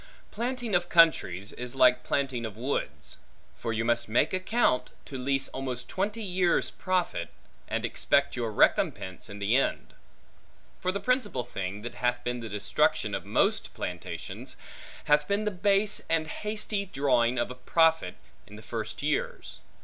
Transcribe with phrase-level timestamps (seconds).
[0.31, 3.17] Planting of countries, is like planting of woods;
[3.55, 7.29] for you must make account to leese almost twenty years' profit,
[7.67, 9.93] and expect your recompense in the end.
[10.79, 14.55] For the principal thing, that hath been the destruction of most plantations,
[15.03, 18.15] hath been the base and hasty drawing of profit,
[18.47, 19.59] in the first years.